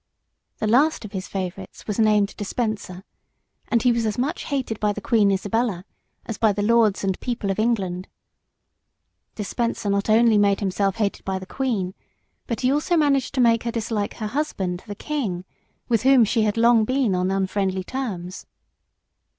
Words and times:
The 0.57 0.65
last 0.65 1.05
of 1.05 1.11
his 1.11 1.27
favourites 1.27 1.85
was 1.85 1.99
named 1.99 2.35
Despenser, 2.35 3.03
and 3.67 3.83
he 3.83 3.91
was 3.91 4.07
as 4.07 4.17
much 4.17 4.45
hated 4.45 4.79
by 4.79 4.93
the 4.93 4.99
Queen 4.99 5.29
Isabella 5.29 5.85
as 6.25 6.39
by 6.39 6.51
the 6.51 6.63
lords 6.63 7.03
and 7.03 7.19
people 7.19 7.51
of 7.51 7.59
England. 7.59 8.07
Despenser 9.35 9.91
not 9.91 10.09
only 10.09 10.39
made 10.39 10.59
himself 10.59 10.95
hated 10.95 11.23
by 11.23 11.37
the 11.37 11.45
queen, 11.45 11.93
but 12.47 12.61
he 12.61 12.69
managed 12.97 13.37
also 13.37 13.41
to 13.41 13.41
make 13.41 13.61
her 13.61 13.71
dislike 13.71 14.15
her 14.15 14.25
husband, 14.25 14.81
the 14.87 14.95
king, 14.95 15.45
with 15.87 16.01
whom 16.01 16.23
she 16.25 16.41
had 16.41 16.57
long 16.57 16.83
been 16.83 17.13
on 17.13 17.29
unfriendly 17.29 17.83
terms. 17.83 18.47